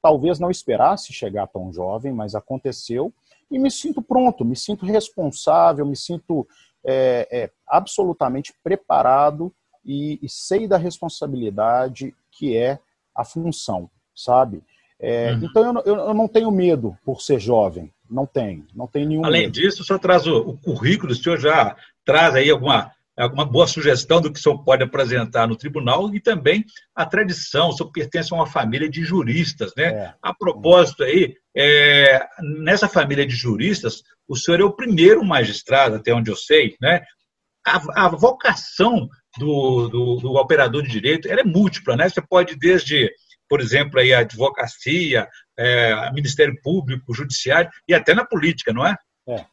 Talvez 0.00 0.38
não 0.38 0.50
esperasse 0.50 1.12
chegar 1.12 1.46
tão 1.46 1.72
jovem, 1.72 2.12
mas 2.12 2.34
aconteceu. 2.34 3.12
E 3.50 3.58
me 3.58 3.70
sinto 3.70 4.02
pronto, 4.02 4.44
me 4.44 4.56
sinto 4.56 4.84
responsável, 4.84 5.86
me 5.86 5.96
sinto 5.96 6.46
é, 6.84 7.28
é, 7.30 7.50
absolutamente 7.66 8.52
preparado 8.62 9.52
e, 9.84 10.18
e, 10.22 10.28
sei 10.28 10.66
da 10.66 10.76
responsabilidade 10.76 12.14
que 12.30 12.56
é 12.56 12.78
a 13.14 13.24
função, 13.24 13.90
sabe? 14.14 14.62
É, 14.98 15.32
uhum. 15.32 15.44
Então 15.44 15.64
eu, 15.64 15.82
eu, 15.84 15.96
eu, 15.96 16.14
não 16.14 16.28
tenho 16.28 16.50
medo 16.50 16.96
por 17.04 17.20
ser 17.20 17.40
jovem, 17.40 17.92
não 18.12 18.26
tenho, 18.26 18.66
não 18.74 18.86
tenho 18.86 19.08
nenhum. 19.08 19.24
Além 19.24 19.42
medo. 19.42 19.52
disso, 19.52 19.82
o 19.82 19.84
senhor 19.84 19.98
traz 19.98 20.26
o, 20.26 20.38
o, 20.38 20.58
currículo, 20.58 21.12
o 21.12 21.16
senhor 21.16 21.38
já 21.38 21.74
traz 22.04 22.34
aí 22.34 22.50
alguma, 22.50 22.92
alguma 23.16 23.44
boa 23.44 23.66
sugestão 23.66 24.20
do 24.20 24.32
que 24.32 24.38
o 24.38 24.42
senhor 24.42 24.62
pode 24.62 24.82
apresentar 24.82 25.48
no 25.48 25.56
tribunal 25.56 26.14
e 26.14 26.20
também 26.20 26.64
a 26.94 27.06
tradição, 27.06 27.70
o 27.70 27.72
senhor 27.72 27.90
pertence 27.90 28.32
a 28.32 28.36
uma 28.36 28.46
família 28.46 28.88
de 28.88 29.02
juristas, 29.02 29.72
né? 29.76 29.84
É. 29.84 30.14
A 30.22 30.34
propósito 30.34 31.02
aí, 31.02 31.34
é, 31.56 32.24
nessa 32.60 32.88
família 32.88 33.26
de 33.26 33.34
juristas, 33.34 34.02
o 34.28 34.36
senhor 34.36 34.60
é 34.60 34.64
o 34.64 34.72
primeiro 34.72 35.24
magistrado, 35.24 35.96
até 35.96 36.12
onde 36.14 36.30
eu 36.30 36.36
sei, 36.36 36.76
né? 36.80 37.02
A, 37.66 38.06
a 38.06 38.08
vocação 38.08 39.08
do, 39.38 39.88
do, 39.88 40.16
do 40.16 40.34
operador 40.34 40.82
de 40.82 40.90
direito 40.90 41.28
é 41.28 41.42
múltipla, 41.42 41.96
né? 41.96 42.08
Você 42.08 42.20
pode 42.20 42.56
desde 42.56 43.10
por 43.52 43.60
exemplo, 43.60 44.00
aí 44.00 44.14
a 44.14 44.20
advocacia, 44.20 45.28
é, 45.58 46.10
Ministério 46.12 46.58
Público, 46.62 47.12
Judiciário 47.12 47.70
e 47.86 47.92
até 47.92 48.14
na 48.14 48.24
política, 48.24 48.72
não 48.72 48.86
é? 48.86 48.96
é. 49.28 49.44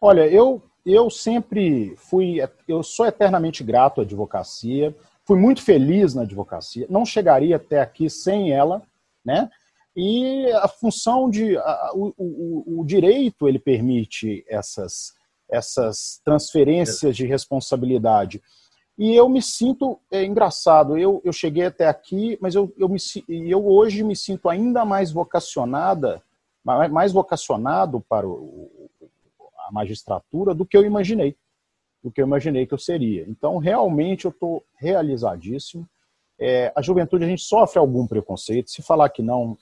Olha, 0.00 0.26
eu, 0.26 0.60
eu 0.84 1.08
sempre 1.08 1.94
fui, 1.96 2.38
eu 2.66 2.82
sou 2.82 3.06
eternamente 3.06 3.62
grato 3.62 4.00
à 4.00 4.02
advocacia, 4.02 4.92
fui 5.24 5.38
muito 5.38 5.62
feliz 5.62 6.16
na 6.16 6.22
advocacia, 6.22 6.84
não 6.90 7.06
chegaria 7.06 7.54
até 7.54 7.80
aqui 7.80 8.10
sem 8.10 8.50
ela, 8.50 8.82
né? 9.24 9.48
E 9.94 10.50
a 10.54 10.66
função 10.66 11.30
de, 11.30 11.56
a, 11.56 11.92
o, 11.94 12.12
o, 12.18 12.80
o 12.80 12.84
direito 12.84 13.46
ele 13.48 13.60
permite 13.60 14.44
essas, 14.48 15.12
essas 15.48 16.20
transferências 16.24 17.16
de 17.16 17.24
responsabilidade. 17.24 18.42
E 18.96 19.14
eu 19.14 19.28
me 19.28 19.42
sinto 19.42 19.98
é, 20.10 20.24
engraçado. 20.24 20.96
Eu, 20.96 21.20
eu 21.24 21.32
cheguei 21.32 21.66
até 21.66 21.86
aqui, 21.86 22.38
mas 22.40 22.54
eu, 22.54 22.72
eu, 22.76 22.88
me, 22.88 22.98
eu 23.28 23.66
hoje 23.66 24.02
me 24.04 24.14
sinto 24.14 24.48
ainda 24.48 24.84
mais 24.84 25.10
vocacionada, 25.10 26.22
mais 26.64 27.12
vocacionado 27.12 28.00
para 28.08 28.26
o, 28.26 28.90
a 29.66 29.72
magistratura 29.72 30.54
do 30.54 30.64
que 30.64 30.76
eu 30.76 30.84
imaginei, 30.84 31.36
do 32.02 32.10
que 32.10 32.20
eu 32.20 32.26
imaginei 32.26 32.66
que 32.66 32.74
eu 32.74 32.78
seria. 32.78 33.24
Então, 33.28 33.58
realmente, 33.58 34.26
eu 34.26 34.30
estou 34.30 34.62
realizadíssimo. 34.76 35.88
É, 36.38 36.72
a 36.74 36.82
juventude 36.82 37.24
a 37.24 37.28
gente 37.28 37.42
sofre 37.42 37.78
algum 37.78 38.06
preconceito. 38.06 38.70
Se 38.70 38.80
falar 38.82 39.08
que 39.08 39.22
não, 39.22 39.56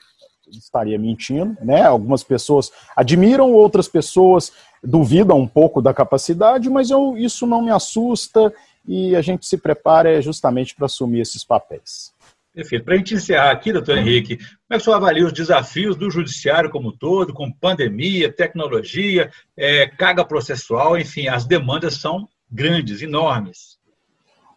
estaria 0.51 0.99
mentindo, 0.99 1.57
né? 1.61 1.83
Algumas 1.83 2.23
pessoas 2.23 2.71
admiram, 2.97 3.53
outras 3.53 3.89
pessoas 3.89 4.53
duvidam 4.83 5.39
um 5.39 5.47
pouco 5.47 5.81
da 5.81 5.95
capacidade, 5.95 6.69
mas 6.69 6.91
eu, 6.91 7.17
isso 7.17 7.47
não 7.47 7.63
me 7.63 7.71
assusta 7.71 8.53
e 8.87 9.15
a 9.15 9.23
gente 9.23 9.47
se 9.47 9.57
prepara 9.57 10.21
justamente 10.21 10.75
para 10.75 10.87
assumir 10.87 11.21
esses 11.21 11.45
papéis. 11.45 12.13
Perfeito. 12.55 12.85
Para 12.85 12.95
a 12.95 12.97
gente 12.99 13.15
encerrar 13.15 13.51
aqui, 13.51 13.73
doutor 13.73 13.97
Henrique, 13.97 14.37
como 14.37 14.49
é 14.71 14.75
que 14.75 14.83
o 14.83 14.85
senhor 14.85 14.97
avalia 14.97 15.25
os 15.25 15.33
desafios 15.33 15.97
do 15.97 16.11
judiciário 16.11 16.69
como 16.69 16.91
um 16.91 16.97
todo, 16.97 17.33
com 17.33 17.51
pandemia, 17.51 18.31
tecnologia, 18.31 19.31
é, 19.57 19.87
carga 19.87 20.23
processual, 20.25 20.99
enfim, 20.99 21.29
as 21.29 21.47
demandas 21.47 21.95
são 21.95 22.29
grandes, 22.51 23.01
enormes. 23.01 23.79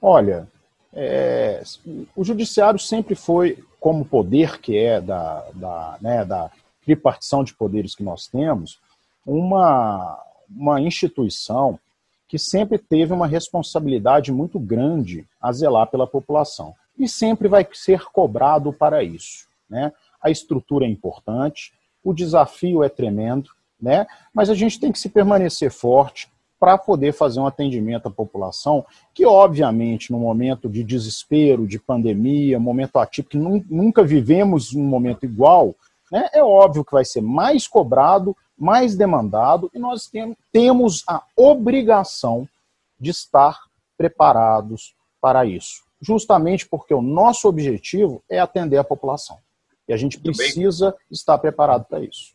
Olha, 0.01 0.45
é, 0.93 1.63
o 2.13 2.23
judiciário 2.23 2.79
sempre 2.79 3.15
foi, 3.15 3.63
como 3.79 4.03
poder 4.03 4.59
que 4.59 4.77
é 4.77 4.99
da, 4.99 5.45
da, 5.53 5.97
né, 6.01 6.25
da 6.25 6.51
tripartição 6.83 7.45
de 7.45 7.53
poderes 7.53 7.95
que 7.95 8.03
nós 8.03 8.27
temos, 8.27 8.77
uma, 9.25 10.21
uma 10.49 10.81
instituição 10.81 11.79
que 12.27 12.37
sempre 12.37 12.77
teve 12.77 13.13
uma 13.13 13.27
responsabilidade 13.27 14.31
muito 14.31 14.59
grande 14.59 15.25
a 15.39 15.51
zelar 15.51 15.87
pela 15.87 16.07
população. 16.07 16.73
E 16.97 17.07
sempre 17.07 17.47
vai 17.47 17.67
ser 17.73 18.05
cobrado 18.05 18.73
para 18.73 19.03
isso. 19.03 19.47
Né? 19.69 19.91
A 20.21 20.29
estrutura 20.29 20.85
é 20.85 20.89
importante, 20.89 21.73
o 22.03 22.13
desafio 22.13 22.83
é 22.83 22.89
tremendo, 22.89 23.49
né? 23.81 24.07
mas 24.33 24.49
a 24.49 24.53
gente 24.53 24.79
tem 24.79 24.91
que 24.91 24.99
se 24.99 25.09
permanecer 25.09 25.71
forte 25.71 26.29
para 26.59 26.77
poder 26.77 27.13
fazer 27.13 27.39
um 27.39 27.45
atendimento 27.45 28.07
à 28.07 28.11
população, 28.11 28.85
que 29.13 29.25
obviamente 29.25 30.11
no 30.11 30.17
momento 30.17 30.69
de 30.69 30.83
desespero, 30.83 31.67
de 31.67 31.77
pandemia, 31.77 32.59
momento 32.59 32.97
atípico, 32.97 33.37
nunca 33.69 34.03
vivemos 34.03 34.73
um 34.73 34.83
momento 34.83 35.25
igual, 35.25 35.75
né? 36.11 36.29
é 36.33 36.43
óbvio 36.43 36.85
que 36.85 36.93
vai 36.93 37.03
ser 37.03 37.21
mais 37.21 37.67
cobrado 37.67 38.35
mais 38.57 38.95
demandado 38.95 39.69
e 39.73 39.79
nós 39.79 40.09
temos 40.51 41.03
a 41.07 41.23
obrigação 41.35 42.47
de 42.99 43.11
estar 43.11 43.59
preparados 43.97 44.95
para 45.21 45.45
isso. 45.45 45.83
Justamente 46.01 46.67
porque 46.67 46.93
o 46.93 47.01
nosso 47.01 47.47
objetivo 47.47 48.23
é 48.29 48.39
atender 48.39 48.77
a 48.77 48.83
população. 48.83 49.37
E 49.87 49.93
a 49.93 49.97
gente 49.97 50.19
precisa 50.19 50.95
estar 51.11 51.37
preparado 51.37 51.85
para 51.85 52.03
isso. 52.03 52.33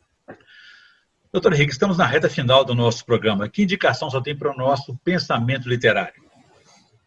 Doutor 1.32 1.52
Henrique, 1.52 1.72
estamos 1.72 1.96
na 1.96 2.06
reta 2.06 2.28
final 2.28 2.64
do 2.64 2.74
nosso 2.74 3.04
programa. 3.04 3.48
Que 3.48 3.62
indicação 3.62 4.10
só 4.10 4.20
tem 4.20 4.36
para 4.36 4.52
o 4.52 4.56
nosso 4.56 4.96
pensamento 5.04 5.68
literário? 5.68 6.30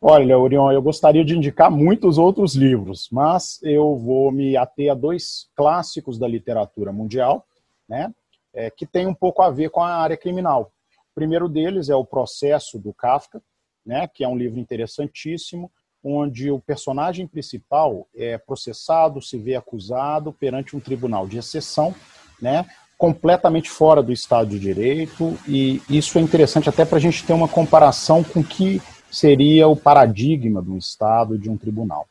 Olha, 0.06 0.38
Orion, 0.38 0.72
eu 0.72 0.82
gostaria 0.82 1.24
de 1.24 1.36
indicar 1.36 1.72
muitos 1.72 2.18
outros 2.18 2.56
livros, 2.56 3.08
mas 3.12 3.60
eu 3.64 3.98
vou 3.98 4.32
me 4.32 4.58
ater 4.58 4.92
a 4.92 4.94
dois 4.94 5.50
clássicos 5.56 6.20
da 6.20 6.28
literatura 6.28 6.92
mundial, 6.92 7.46
né? 7.88 8.14
É, 8.54 8.70
que 8.70 8.86
tem 8.86 9.08
um 9.08 9.14
pouco 9.14 9.42
a 9.42 9.50
ver 9.50 9.70
com 9.70 9.82
a 9.82 9.96
área 9.96 10.18
criminal. 10.18 10.72
O 11.12 11.16
primeiro 11.16 11.50
deles 11.50 11.90
é 11.90 11.96
o 11.96 12.06
Processo 12.06 12.80
do 12.80 12.94
Kafka, 12.94 13.42
né, 13.86 14.08
que 14.08 14.24
é 14.24 14.28
um 14.28 14.38
livro 14.38 14.60
interessantíssimo, 14.60 15.72
onde 16.04 16.52
o 16.52 16.60
personagem 16.60 17.26
principal 17.26 18.08
é 18.16 18.38
processado, 18.38 19.22
se 19.22 19.38
vê 19.38 19.56
acusado 19.56 20.34
perante 20.34 20.76
um 20.76 20.80
tribunal 20.80 21.28
de 21.28 21.38
exceção, 21.38 21.96
né, 22.42 22.66
completamente 22.98 23.70
fora 23.70 24.02
do 24.04 24.12
Estado 24.12 24.50
de 24.50 24.60
Direito, 24.60 25.38
e 25.48 25.82
isso 25.90 26.18
é 26.18 26.22
interessante 26.22 26.70
até 26.70 26.86
para 26.86 26.98
a 26.98 27.02
gente 27.02 27.26
ter 27.26 27.34
uma 27.34 27.48
comparação 27.48 28.24
com 28.24 28.42
o 28.42 28.44
que 28.44 28.82
seria 29.12 29.68
o 29.68 29.76
paradigma 29.76 30.62
do 30.62 30.78
Estado 30.78 31.38
de 31.38 31.50
um 31.50 31.58
tribunal. 31.58 32.08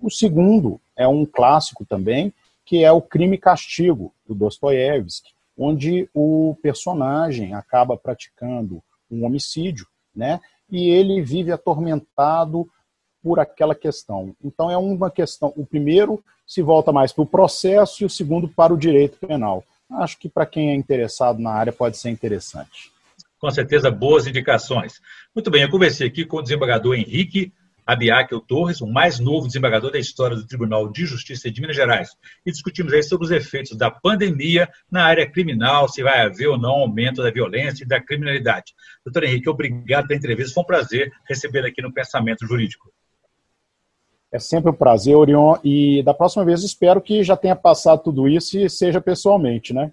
O 0.00 0.10
segundo 0.10 0.80
é 0.96 1.06
um 1.08 1.24
clássico 1.24 1.84
também, 1.84 2.32
que 2.64 2.82
é 2.82 2.92
o 2.92 3.02
Crime 3.02 3.36
e 3.36 3.40
Castigo, 3.40 4.14
do 4.26 4.34
Dostoiévski, 4.34 5.33
onde 5.56 6.08
o 6.12 6.56
personagem 6.62 7.54
acaba 7.54 7.96
praticando 7.96 8.82
um 9.10 9.24
homicídio, 9.24 9.86
né? 10.14 10.40
E 10.70 10.88
ele 10.88 11.22
vive 11.22 11.52
atormentado 11.52 12.68
por 13.22 13.38
aquela 13.38 13.74
questão. 13.74 14.34
Então 14.42 14.70
é 14.70 14.76
uma 14.76 15.10
questão. 15.10 15.52
O 15.56 15.64
primeiro 15.64 16.22
se 16.46 16.60
volta 16.60 16.92
mais 16.92 17.12
para 17.12 17.22
o 17.22 17.26
processo 17.26 18.02
e 18.02 18.06
o 18.06 18.10
segundo 18.10 18.48
para 18.48 18.74
o 18.74 18.78
direito 18.78 19.18
penal. 19.26 19.64
Acho 19.90 20.18
que 20.18 20.28
para 20.28 20.46
quem 20.46 20.70
é 20.70 20.74
interessado 20.74 21.38
na 21.38 21.50
área 21.50 21.72
pode 21.72 21.96
ser 21.96 22.10
interessante. 22.10 22.92
Com 23.38 23.50
certeza, 23.50 23.90
boas 23.90 24.26
indicações. 24.26 25.00
Muito 25.34 25.50
bem, 25.50 25.62
eu 25.62 25.70
conversei 25.70 26.06
aqui 26.06 26.24
com 26.24 26.38
o 26.38 26.42
desembargador 26.42 26.94
Henrique 26.94 27.52
Abiakel 27.86 28.40
Torres, 28.40 28.80
o 28.80 28.86
mais 28.86 29.18
novo 29.18 29.46
desembargador 29.46 29.90
da 29.90 29.98
história 29.98 30.36
do 30.36 30.46
Tribunal 30.46 30.90
de 30.90 31.04
Justiça 31.04 31.50
de 31.50 31.60
Minas 31.60 31.76
Gerais, 31.76 32.10
e 32.44 32.50
discutimos 32.50 32.92
aí 32.92 33.02
sobre 33.02 33.26
os 33.26 33.30
efeitos 33.30 33.76
da 33.76 33.90
pandemia 33.90 34.68
na 34.90 35.04
área 35.04 35.30
criminal, 35.30 35.88
se 35.88 36.02
vai 36.02 36.20
haver 36.20 36.48
ou 36.48 36.58
não 36.58 36.70
aumento 36.70 37.22
da 37.22 37.30
violência 37.30 37.84
e 37.84 37.86
da 37.86 38.00
criminalidade. 38.00 38.74
Doutor 39.04 39.24
Henrique, 39.24 39.48
obrigado 39.48 40.06
pela 40.06 40.18
entrevista, 40.18 40.54
foi 40.54 40.62
um 40.62 40.66
prazer 40.66 41.12
recebê-lo 41.28 41.66
aqui 41.66 41.82
no 41.82 41.92
Pensamento 41.92 42.46
Jurídico. 42.46 42.92
É 44.32 44.38
sempre 44.38 44.70
um 44.70 44.74
prazer, 44.74 45.14
Orion, 45.14 45.56
e 45.62 46.02
da 46.02 46.12
próxima 46.12 46.44
vez 46.44 46.64
espero 46.64 47.00
que 47.00 47.22
já 47.22 47.36
tenha 47.36 47.54
passado 47.54 48.02
tudo 48.02 48.26
isso 48.26 48.58
e 48.58 48.68
seja 48.68 49.00
pessoalmente, 49.00 49.72
né? 49.72 49.92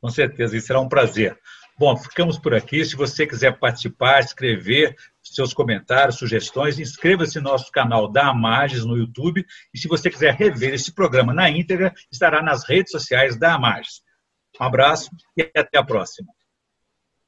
Com 0.00 0.08
certeza, 0.08 0.56
isso 0.56 0.68
será 0.68 0.80
um 0.80 0.88
prazer. 0.88 1.36
Bom, 1.78 1.96
ficamos 1.96 2.36
por 2.36 2.54
aqui. 2.54 2.84
Se 2.84 2.96
você 2.96 3.24
quiser 3.24 3.56
participar, 3.56 4.18
escrever 4.18 4.96
seus 5.22 5.54
comentários, 5.54 6.16
sugestões, 6.16 6.80
inscreva-se 6.80 7.38
no 7.38 7.50
nosso 7.50 7.70
canal 7.70 8.10
da 8.10 8.30
Amages 8.30 8.84
no 8.84 8.96
YouTube. 8.96 9.46
E 9.72 9.78
se 9.78 9.86
você 9.86 10.10
quiser 10.10 10.34
rever 10.34 10.74
esse 10.74 10.92
programa 10.92 11.32
na 11.32 11.48
íntegra, 11.48 11.94
estará 12.10 12.42
nas 12.42 12.68
redes 12.68 12.90
sociais 12.90 13.38
da 13.38 13.54
Amages. 13.54 14.02
Um 14.60 14.64
abraço 14.64 15.08
e 15.36 15.42
até 15.54 15.78
a 15.78 15.84
próxima. 15.84 16.28